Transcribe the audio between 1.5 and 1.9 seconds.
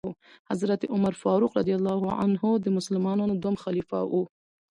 رضی